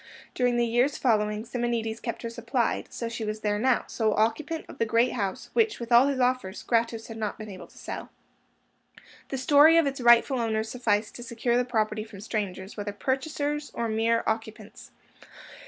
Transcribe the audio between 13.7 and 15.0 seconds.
or mere occupants.